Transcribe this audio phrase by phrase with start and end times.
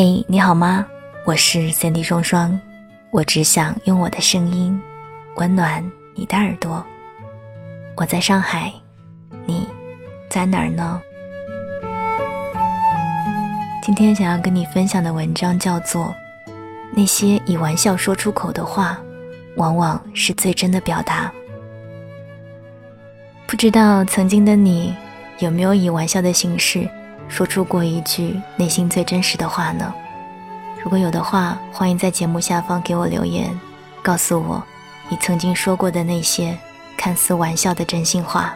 [0.00, 0.86] 嘿，你好吗？
[1.24, 2.56] 我是三 D 双双，
[3.10, 4.80] 我只想用我的声音
[5.34, 5.84] 温暖
[6.14, 6.86] 你的耳朵。
[7.96, 8.72] 我在上海，
[9.44, 9.66] 你
[10.30, 11.02] 在哪儿呢？
[13.82, 16.14] 今天想要跟你分享的文章叫做
[16.94, 19.00] 《那些以玩笑说出口的话，
[19.56, 21.26] 往往是最真的表达》。
[23.48, 24.94] 不知道曾经的你
[25.40, 26.88] 有没有以玩笑的形式？
[27.28, 29.94] 说出过一句内心最真实的话呢？
[30.82, 33.48] 如果有的话，欢迎在节目下方给我留言，
[34.02, 34.62] 告诉我
[35.08, 36.56] 你曾经说过的那些
[36.96, 38.54] 看似玩笑的真心话。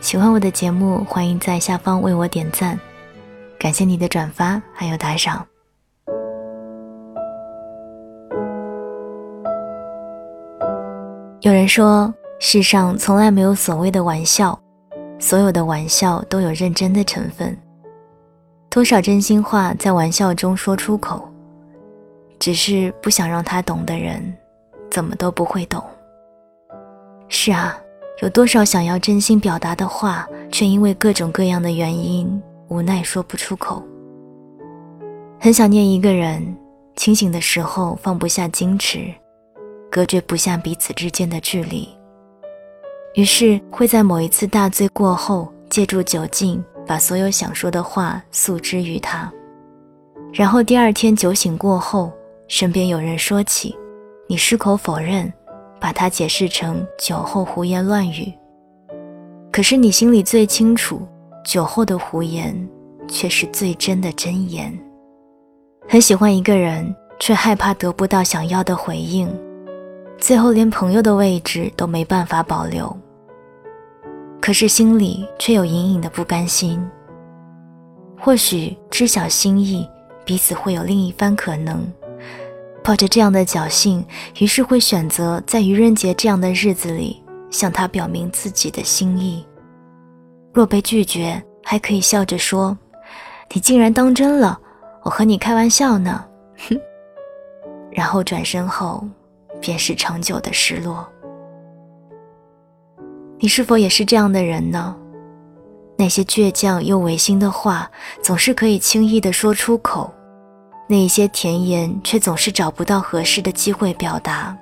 [0.00, 2.78] 喜欢我的节目，欢迎在下方为我点赞，
[3.58, 5.46] 感谢你的转发还有打赏。
[11.40, 14.58] 有人说，世上从来没有所谓的玩笑。
[15.22, 17.56] 所有的玩笑都有认真的成分，
[18.68, 21.26] 多少真心话在玩笑中说出口，
[22.40, 24.20] 只是不想让他懂的人，
[24.90, 25.80] 怎么都不会懂。
[27.28, 27.78] 是啊，
[28.20, 33.80] 有多少想要真心表达的话，却因为各种各样的原因无奈说不出口。
[35.38, 36.44] 很想念一个人，
[36.96, 39.06] 清醒的时候放不下矜持，
[39.88, 41.88] 隔绝不下彼此之间的距离。
[43.14, 49.30] 于是会在某一次大醉过后，借助酒劲把所有想说的话诉之于他，
[50.32, 52.10] 然后第二天酒醒过后，
[52.48, 53.76] 身边有人说起，
[54.26, 55.30] 你矢口否认，
[55.78, 58.32] 把他解释成酒后胡言乱语。
[59.52, 61.06] 可是你心里最清楚，
[61.44, 62.56] 酒后的胡言
[63.06, 64.72] 却是最真的真言。
[65.86, 69.28] 很喜欢一个人，却害怕得不到想要的回应。
[70.22, 72.96] 最后连朋友的位置都没办法保留，
[74.40, 76.80] 可是心里却有隐隐的不甘心。
[78.20, 79.84] 或许知晓心意，
[80.24, 81.84] 彼此会有另一番可能。
[82.84, 84.06] 抱着这样的侥幸，
[84.38, 89.44] 于是会选择在愚人节这样的日子里向他表明自己的心意。
[90.52, 92.78] 若被拒绝，还可以笑着说
[93.52, 94.56] ：“你竟然当真了，
[95.02, 96.24] 我和你开玩笑呢。”
[96.68, 96.80] 哼，
[97.90, 99.04] 然后转身后。
[99.62, 101.08] 便是长久的失落。
[103.38, 104.94] 你是否也是这样的人呢？
[105.96, 107.90] 那些倔强又违心的话，
[108.22, 110.12] 总是可以轻易的说出口；
[110.88, 114.56] 那一些甜言，却总是找不到合适的机会表达。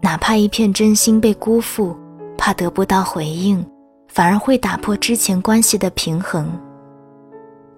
[0.00, 1.96] 哪怕一片真心被辜负，
[2.38, 3.64] 怕得不到回应，
[4.08, 6.50] 反而会打破之前关系的平衡。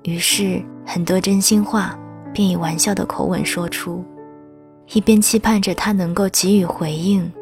[0.02, 1.98] 于是，很多真心话
[2.32, 4.04] 便以玩笑的口吻说出。
[4.94, 7.32] 一边期盼着他能够给予回应，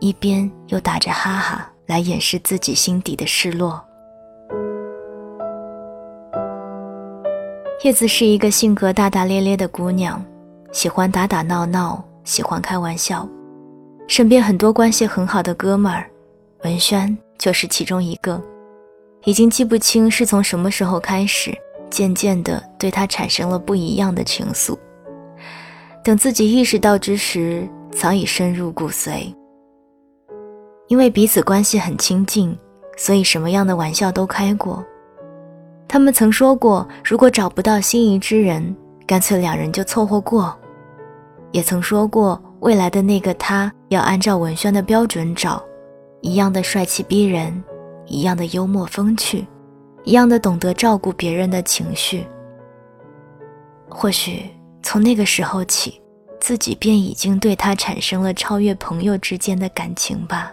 [0.00, 3.82] 一边又打着哈哈来掩饰自己心底的失落。
[7.82, 10.22] 叶子是一个性格大大咧咧的姑娘，
[10.72, 13.26] 喜欢打打闹闹，喜欢开玩笑，
[14.06, 16.06] 身边很多关系很好的哥们儿，
[16.64, 18.38] 文轩就是其中一个。
[19.24, 21.56] 已经记不清是从什么时候开始，
[21.88, 24.76] 渐渐的对他产生了不一样的情愫。
[26.02, 29.34] 等自己意识到之时，早已深入骨髓。
[30.88, 32.56] 因为彼此关系很亲近，
[32.96, 34.84] 所以什么样的玩笑都开过。
[35.86, 38.74] 他们曾说过，如果找不到心仪之人，
[39.06, 40.56] 干脆两人就凑合过。
[41.52, 45.62] 也曾说过，未来的那个他要按照文轩的标准找，
[46.22, 47.62] 一样的帅气逼人，
[48.06, 49.46] 一样的幽默风趣，
[50.04, 52.24] 一样的懂得照顾别人的情绪。
[53.88, 54.44] 或许。
[54.90, 56.02] 从那个时候起，
[56.40, 60.52] 自己便已经对他产生了超越朋友之间的感情吧。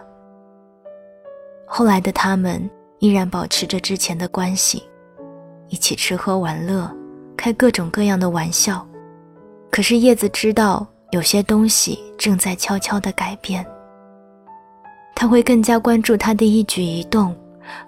[1.66, 4.84] 后来的他们依然保持着之前的关系，
[5.66, 6.88] 一起吃喝玩乐，
[7.36, 8.86] 开各种各样的玩笑。
[9.72, 13.66] 可是叶子知道，有些东西正在悄悄地改变。
[15.16, 17.36] 他会更加关注他的一举一动，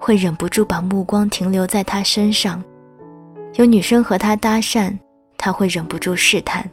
[0.00, 2.60] 会忍不住把目光停留在他身上。
[3.54, 4.92] 有女生和他搭讪。
[5.42, 6.70] 他会忍不住试探，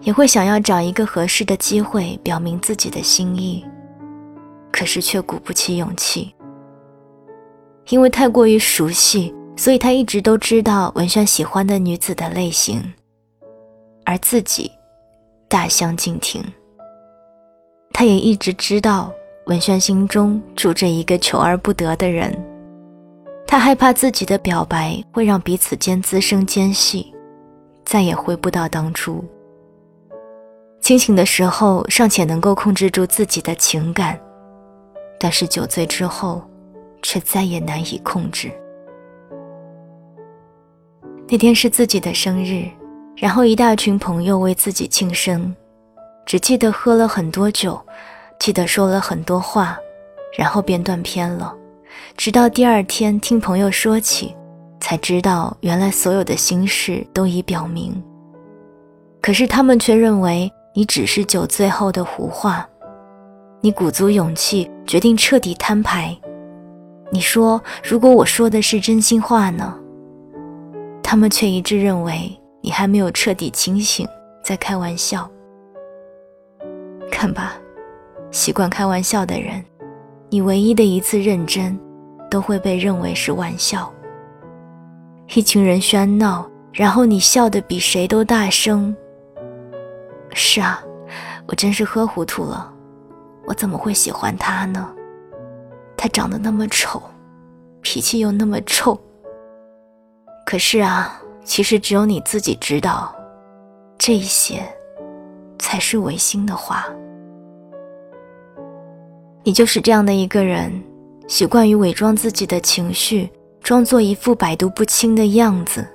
[0.00, 3.64] 也会想要找一个合适的机会表明自己的心意，
[4.72, 6.34] 可是却鼓不起勇气。
[7.90, 12.82] 因为太过于熟悉，所以他一直都知道文轩喜欢的女子的类型，
[14.04, 14.68] 而自己
[15.46, 16.42] 大相径庭。
[17.92, 19.12] 他也一直知道
[19.46, 22.36] 文轩心中住着一个求而不得的人，
[23.46, 27.14] 他害怕自己的表白会让彼此间滋生间隙。
[27.88, 29.24] 再也回不到当初。
[30.78, 34.20] 清醒的时候尚且能够控制住自己的情感，
[35.18, 36.42] 但是酒醉之后，
[37.00, 38.52] 却再也难以控制。
[41.26, 42.68] 那天是自己的生日，
[43.16, 45.56] 然后一大群朋友为自己庆生，
[46.26, 47.80] 只记得喝了很多酒，
[48.38, 49.78] 记得说了很多话，
[50.36, 51.54] 然后便断片了。
[52.18, 54.36] 直到第二天听朋友说起，
[54.80, 58.02] 才知道原来所有的心事都已表明。
[59.20, 62.68] 可是他们却认为你只是酒醉后的胡话。
[63.60, 66.16] 你鼓足勇气决定彻底摊牌。
[67.10, 69.78] 你说：“如果我说的是真心话呢？”
[71.02, 72.38] 他们却一致认为。
[72.60, 74.06] 你还没有彻底清醒，
[74.42, 75.30] 在开玩笑。
[77.08, 77.54] 看吧，
[78.32, 79.64] 习惯开玩笑的人，
[80.28, 81.78] 你唯一的一次认真，
[82.28, 83.90] 都会被认为是玩笑。
[85.34, 88.94] 一群人喧闹，然后你笑得比谁都大声。
[90.32, 90.82] 是啊，
[91.46, 92.72] 我真是喝糊涂了，
[93.46, 94.88] 我怎么会喜欢他呢？
[95.96, 97.02] 他长得那么丑，
[97.82, 98.98] 脾气又那么臭。
[100.46, 101.20] 可是啊。
[101.44, 103.10] 其实只有你自己知道，
[103.96, 104.62] 这些
[105.58, 106.84] 才是违心的话。
[109.42, 110.70] 你就是这样的一个人，
[111.26, 113.30] 习惯于伪装自己的情绪，
[113.68, 115.86] 装作一副百毒不侵的样子。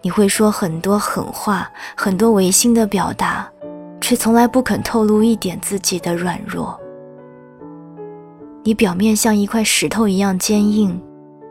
[0.00, 3.46] 你会说很多狠话，很多违心的表达，
[4.00, 6.80] 却从来不肯透露一点自己的软弱。
[8.64, 10.98] 你表面像一块石头一样坚硬，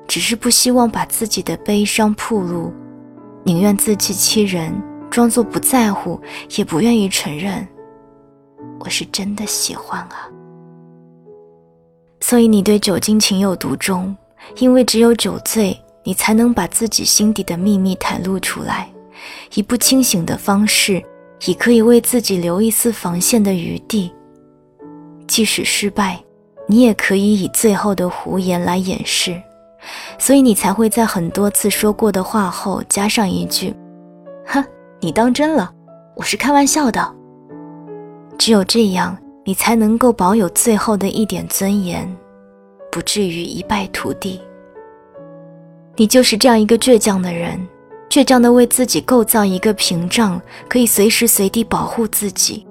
[0.08, 2.74] 只是不希望把自己的悲伤暴露。
[3.44, 4.74] 宁愿自欺欺人，
[5.12, 6.20] 装作不在乎，
[6.58, 7.68] 也不愿意承认，
[8.80, 10.28] 我是真的喜欢啊。
[12.20, 14.18] 所以你对酒精情有独钟，
[14.58, 18.90] 因为只有酒醉，你才能把自己心底的秘密袒露出来，
[19.56, 21.04] 以不清醒的方式，
[21.46, 24.12] 也可以为自己留一丝防线的余地。
[25.28, 26.20] 即使失败，
[26.68, 29.40] 你也可以以最后的胡言来掩饰。
[30.18, 33.74] 所以你才会在很多次说过的话后加上一句
[34.46, 34.64] ：“哼，
[35.00, 35.72] 你当真了？
[36.16, 37.16] 我是开玩笑的。”
[38.38, 42.14] 只有这样，你才能够保有最后的一点尊严，
[42.92, 44.42] 不至于一败涂地。
[45.96, 47.60] 你就是这样一个倔强的人，
[48.10, 52.66] 倔强的为自己构造一个屏障，可以随时随地保护自己。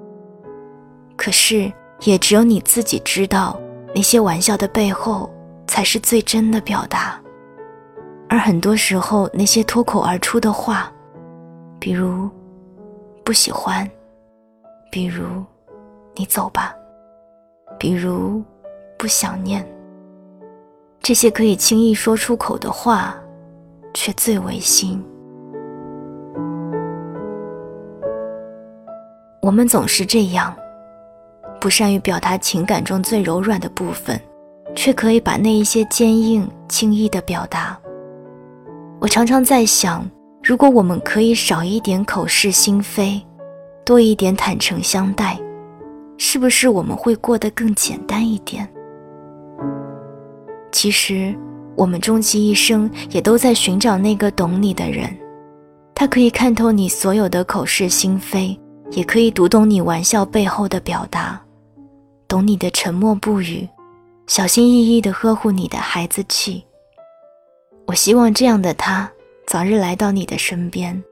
[1.15, 1.71] 可是，
[2.01, 3.59] 也只有你自己知道，
[3.93, 5.29] 那些玩笑的背后。
[5.71, 7.21] 才是最真的表达，
[8.27, 10.91] 而很多时候，那些脱口而出的话，
[11.79, 12.27] 比如
[13.23, 13.87] 不喜欢，
[14.91, 15.45] 比如
[16.15, 16.73] 你走吧，
[17.77, 18.43] 比如
[18.97, 19.63] 不想念，
[21.01, 23.15] 这些可以轻易说出口的话，
[23.93, 25.03] 却最违心。
[29.41, 30.55] 我们总是这样，
[31.59, 34.19] 不善于表达情感中最柔软的部分。
[34.75, 37.77] 却可以把那一些坚硬轻易的表达。
[39.01, 40.09] 我常常在想，
[40.43, 43.21] 如果我们可以少一点口是心非，
[43.83, 45.39] 多一点坦诚相待，
[46.17, 48.67] 是不是我们会过得更简单一点？
[50.81, 51.35] 其实，
[51.75, 55.13] 我们终其一生也都在寻找那个懂你的人，
[55.93, 58.57] 他可以看透你所有的口是心非，
[58.91, 61.37] 也可以读懂你玩笑背后的表达，
[62.29, 63.67] 懂你的沉默不语。
[64.27, 66.63] 小心翼翼地呵护你的孩子气。
[67.85, 69.11] 我希望这样的他
[69.47, 71.03] 早日来到你的身边，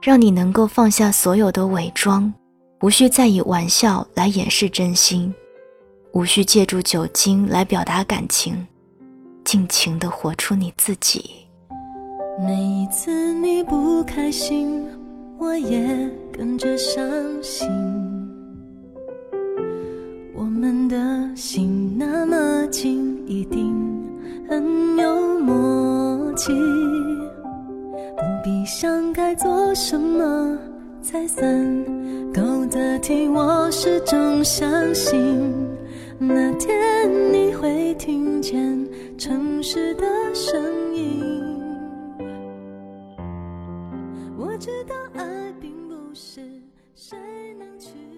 [0.00, 2.32] 让你能够放下所有的伪装，
[2.80, 5.34] 无需再以玩笑来掩饰真心，
[6.12, 8.66] 无需借助酒精来表达感情，
[9.44, 11.22] 尽情地活出你自己。
[12.44, 14.82] 每一次你不开心，
[15.38, 15.86] 我也
[16.32, 17.04] 跟着伤
[17.42, 17.68] 心。
[20.34, 20.96] 我们的
[21.36, 23.72] 心那么近，一定
[24.48, 26.52] 很有默契。
[28.16, 30.58] 不必想该做什么
[31.02, 31.46] 才算
[32.32, 35.52] 够得体，我始终相信
[36.18, 36.72] 那天
[37.32, 38.86] 你会听见
[39.16, 41.22] 城市的声音。
[44.36, 46.60] 我知道爱并不是
[46.94, 47.16] 谁
[47.54, 48.13] 能去。